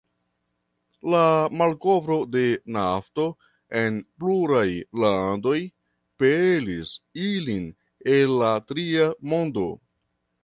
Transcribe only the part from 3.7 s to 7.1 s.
en pluraj landoj pelis